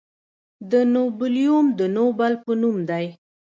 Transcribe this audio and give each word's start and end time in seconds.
د 0.71 0.73
نوبلیوم 0.93 1.65
د 1.79 1.81
نوبل 1.97 2.33
په 2.43 2.51
نوم 2.61 2.75
دی. 2.89 3.05